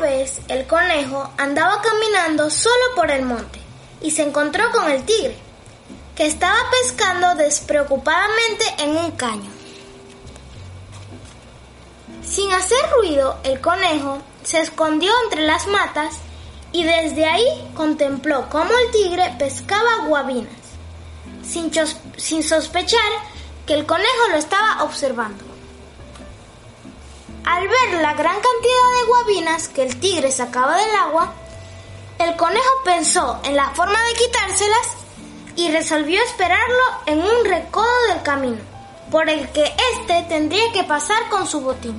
Vez 0.00 0.40
el 0.48 0.66
conejo 0.66 1.30
andaba 1.36 1.82
caminando 1.82 2.50
solo 2.50 2.94
por 2.94 3.10
el 3.10 3.24
monte 3.24 3.60
y 4.00 4.12
se 4.12 4.22
encontró 4.22 4.70
con 4.70 4.88
el 4.90 5.04
tigre, 5.04 5.36
que 6.14 6.26
estaba 6.26 6.58
pescando 6.70 7.34
despreocupadamente 7.34 8.64
en 8.78 8.96
un 8.96 9.10
caño. 9.12 9.50
Sin 12.24 12.52
hacer 12.52 12.78
ruido, 12.96 13.38
el 13.42 13.60
conejo 13.60 14.18
se 14.44 14.60
escondió 14.60 15.12
entre 15.24 15.42
las 15.42 15.66
matas 15.66 16.16
y 16.70 16.84
desde 16.84 17.26
ahí 17.26 17.70
contempló 17.74 18.48
cómo 18.50 18.70
el 18.70 18.90
tigre 18.92 19.34
pescaba 19.38 20.06
guabinas, 20.06 20.52
sin 21.42 22.42
sospechar 22.42 23.12
que 23.66 23.74
el 23.74 23.84
conejo 23.84 24.28
lo 24.30 24.36
estaba 24.36 24.84
observando. 24.84 25.47
Al 27.48 27.66
ver 27.66 28.02
la 28.02 28.12
gran 28.12 28.34
cantidad 28.34 29.00
de 29.00 29.06
guabinas 29.06 29.68
que 29.68 29.82
el 29.82 29.98
tigre 29.98 30.30
sacaba 30.30 30.76
del 30.76 30.94
agua, 30.96 31.32
el 32.18 32.36
conejo 32.36 32.82
pensó 32.84 33.40
en 33.42 33.56
la 33.56 33.70
forma 33.70 33.98
de 33.98 34.14
quitárselas 34.18 34.88
y 35.56 35.70
resolvió 35.70 36.22
esperarlo 36.22 36.82
en 37.06 37.22
un 37.22 37.44
recodo 37.46 37.88
del 38.08 38.22
camino, 38.22 38.58
por 39.10 39.30
el 39.30 39.48
que 39.48 39.64
éste 39.64 40.26
tendría 40.28 40.70
que 40.74 40.84
pasar 40.84 41.30
con 41.30 41.46
su 41.46 41.62
botín. 41.62 41.98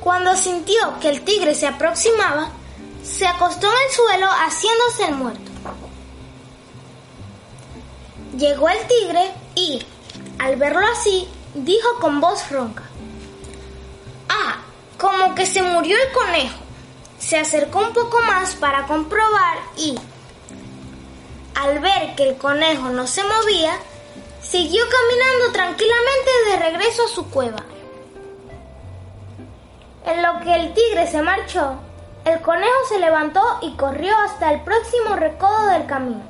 Cuando 0.00 0.34
sintió 0.34 0.98
que 1.02 1.10
el 1.10 1.20
tigre 1.20 1.54
se 1.54 1.66
aproximaba, 1.66 2.48
se 3.04 3.26
acostó 3.26 3.66
en 3.66 3.78
el 3.88 3.94
suelo 3.94 4.26
haciéndose 4.26 5.04
el 5.04 5.14
muerto. 5.16 5.50
Llegó 8.38 8.70
el 8.70 8.86
tigre 8.86 9.34
y, 9.54 9.86
al 10.38 10.56
verlo 10.56 10.86
así, 10.86 11.28
dijo 11.54 11.98
con 12.00 12.20
voz 12.20 12.50
ronca. 12.50 12.84
Ah, 14.28 14.58
como 14.98 15.34
que 15.34 15.46
se 15.46 15.62
murió 15.62 15.96
el 15.96 16.12
conejo. 16.12 16.58
Se 17.18 17.38
acercó 17.38 17.80
un 17.80 17.92
poco 17.92 18.20
más 18.22 18.54
para 18.54 18.86
comprobar 18.86 19.58
y, 19.76 19.94
al 21.54 21.80
ver 21.80 22.14
que 22.16 22.30
el 22.30 22.36
conejo 22.36 22.88
no 22.88 23.06
se 23.06 23.22
movía, 23.24 23.76
siguió 24.42 24.82
caminando 24.88 25.52
tranquilamente 25.52 26.30
de 26.46 26.56
regreso 26.56 27.04
a 27.04 27.08
su 27.08 27.28
cueva. 27.28 27.62
En 30.06 30.22
lo 30.22 30.40
que 30.40 30.54
el 30.54 30.72
tigre 30.72 31.06
se 31.06 31.20
marchó, 31.20 31.74
el 32.24 32.40
conejo 32.40 32.78
se 32.88 32.98
levantó 32.98 33.42
y 33.60 33.76
corrió 33.76 34.16
hasta 34.18 34.52
el 34.52 34.62
próximo 34.62 35.16
recodo 35.16 35.66
del 35.66 35.86
camino, 35.86 36.22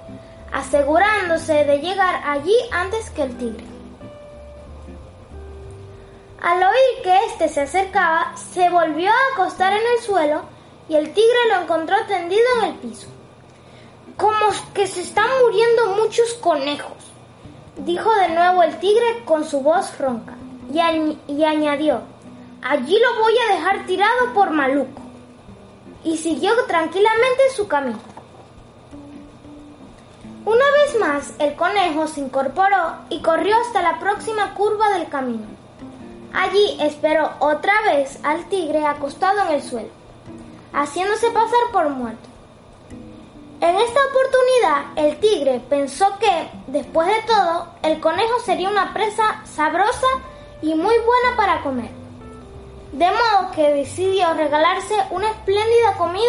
asegurándose 0.52 1.64
de 1.64 1.78
llegar 1.78 2.20
allí 2.26 2.56
antes 2.72 3.10
que 3.10 3.22
el 3.22 3.38
tigre. 3.38 3.69
Al 6.41 6.56
oír 6.62 7.02
que 7.02 7.27
éste 7.27 7.48
se 7.50 7.60
acercaba, 7.60 8.34
se 8.55 8.70
volvió 8.70 9.10
a 9.10 9.34
acostar 9.34 9.74
en 9.74 9.83
el 9.94 10.02
suelo 10.02 10.41
y 10.88 10.94
el 10.94 11.12
tigre 11.12 11.48
lo 11.50 11.62
encontró 11.62 11.97
tendido 12.06 12.42
en 12.59 12.69
el 12.70 12.75
piso. 12.76 13.09
Como 14.16 14.38
que 14.72 14.87
se 14.87 15.03
están 15.03 15.28
muriendo 15.42 15.97
muchos 16.03 16.32
conejos, 16.34 16.97
dijo 17.76 18.10
de 18.15 18.28
nuevo 18.31 18.62
el 18.62 18.78
tigre 18.78 19.22
con 19.26 19.44
su 19.44 19.60
voz 19.60 19.98
ronca, 19.98 20.34
y, 20.72 21.19
y 21.31 21.44
añadió, 21.44 22.00
allí 22.62 22.98
lo 22.98 23.22
voy 23.22 23.34
a 23.36 23.54
dejar 23.54 23.84
tirado 23.84 24.32
por 24.32 24.50
maluco. 24.50 25.03
Y 26.04 26.16
siguió 26.16 26.53
tranquilamente 26.66 27.50
su 27.54 27.69
camino. 27.69 28.00
Una 30.47 30.65
vez 30.72 30.98
más, 30.98 31.34
el 31.38 31.54
conejo 31.54 32.09
se 32.09 32.20
incorporó 32.20 32.94
y 33.10 33.20
corrió 33.20 33.56
hasta 33.60 33.82
la 33.82 33.98
próxima 33.98 34.54
curva 34.54 34.88
del 34.94 35.09
camino. 35.10 35.60
Allí 36.32 36.76
esperó 36.80 37.30
otra 37.41 37.72
vez 37.82 38.18
al 38.22 38.48
tigre 38.48 38.86
acostado 38.86 39.41
en 39.42 39.54
el 39.54 39.62
suelo, 39.62 39.88
haciéndose 40.72 41.30
pasar 41.30 41.72
por 41.72 41.88
muerto. 41.88 42.28
En 43.60 43.76
esta 43.76 44.00
oportunidad, 44.10 44.84
el 44.96 45.18
tigre 45.18 45.60
pensó 45.68 46.06
que, 46.18 46.50
después 46.68 47.08
de 47.08 47.22
todo, 47.26 47.66
el 47.82 48.00
conejo 48.00 48.38
sería 48.44 48.70
una 48.70 48.94
presa 48.94 49.42
sabrosa 49.44 50.06
y 50.62 50.74
muy 50.74 50.94
buena 50.98 51.36
para 51.36 51.62
comer. 51.62 51.91
De 52.92 53.06
modo 53.06 53.50
que 53.54 53.72
decidió 53.72 54.32
regalarse 54.34 54.94
una 55.10 55.30
espléndida 55.30 55.94
comida 55.98 56.24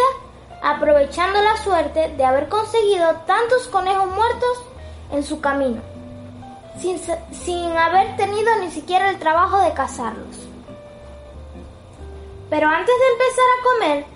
aprovechando 0.62 1.40
la 1.42 1.56
suerte 1.56 2.08
de 2.16 2.24
haber 2.24 2.48
conseguido 2.48 3.08
tantos 3.26 3.68
conejos 3.68 4.06
muertos 4.06 4.62
en 5.10 5.24
su 5.24 5.40
camino 5.40 5.91
sin, 6.80 7.76
haber 7.76 8.16
tenido 8.16 8.56
ni 8.60 8.70
siquiera 8.70 9.10
el 9.10 9.18
trabajo 9.18 9.58
de 9.60 9.72
cazarlos. 9.72 10.48
Pero 12.50 12.68
antes 12.68 12.94
de 12.98 13.12
empezar 13.12 13.44
a 13.44 13.62
comer, 13.64 14.06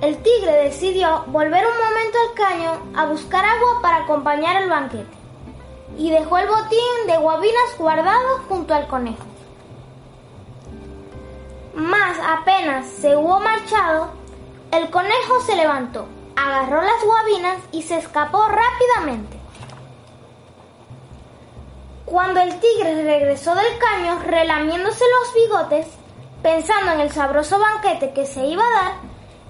el 0.00 0.22
tigre 0.22 0.64
decidió 0.64 1.24
volver 1.26 1.64
un 1.66 1.76
momento 1.76 2.18
al 2.28 2.34
caño 2.34 2.92
a 2.96 3.06
buscar 3.06 3.44
agua 3.44 3.82
para 3.82 3.96
acompañar 4.04 4.62
el 4.62 4.70
banquete 4.70 5.20
y 5.98 6.10
dejó 6.10 6.38
el 6.38 6.48
botín 6.48 7.06
de 7.06 7.16
guabinas 7.18 7.76
guardado 7.78 8.38
junto 8.48 8.74
al 8.74 8.86
conejo. 8.86 9.24
Más 11.74 12.18
apenas 12.26 12.86
se 12.86 13.16
hubo 13.16 13.40
marchado, 13.40 14.08
el 14.70 14.90
conejo 14.90 15.40
se 15.44 15.56
levantó, 15.56 16.06
agarró 16.36 16.82
las 16.82 17.04
guabinas 17.04 17.58
y 17.72 17.82
se 17.82 17.98
escapó 17.98 18.46
rápidamente. 18.48 19.38
Cuando 22.10 22.40
el 22.40 22.58
tigre 22.58 23.04
regresó 23.04 23.54
del 23.54 23.78
caño 23.78 24.18
relamiéndose 24.26 25.04
los 25.20 25.32
bigotes, 25.32 25.86
pensando 26.42 26.90
en 26.90 27.00
el 27.02 27.12
sabroso 27.12 27.56
banquete 27.60 28.12
que 28.12 28.26
se 28.26 28.44
iba 28.46 28.64
a 28.64 28.82
dar, 28.82 28.92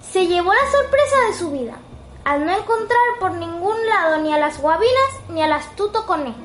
se 0.02 0.26
llevó 0.26 0.52
la 0.52 0.70
sorpresa 0.70 1.16
de 1.26 1.38
su 1.38 1.50
vida, 1.52 1.78
al 2.22 2.44
no 2.44 2.52
encontrar 2.52 3.00
por 3.18 3.32
ningún 3.32 3.86
lado 3.86 4.18
ni 4.18 4.34
a 4.34 4.38
las 4.38 4.60
guabinas 4.60 5.10
ni 5.30 5.42
al 5.42 5.54
astuto 5.54 6.04
conejo. 6.04 6.36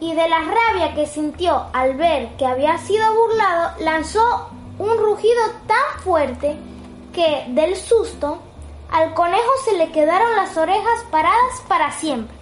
Y 0.00 0.14
de 0.14 0.28
la 0.30 0.38
rabia 0.38 0.94
que 0.94 1.06
sintió 1.06 1.66
al 1.74 1.94
ver 1.98 2.34
que 2.38 2.46
había 2.46 2.78
sido 2.78 3.04
burlado, 3.12 3.72
lanzó 3.80 4.48
un 4.78 4.96
rugido 4.96 5.42
tan 5.66 6.00
fuerte 6.02 6.56
que, 7.12 7.44
del 7.48 7.76
susto, 7.76 8.38
al 8.90 9.12
conejo 9.12 9.50
se 9.66 9.76
le 9.76 9.92
quedaron 9.92 10.36
las 10.36 10.56
orejas 10.56 11.04
paradas 11.10 11.62
para 11.68 11.92
siempre. 11.92 12.41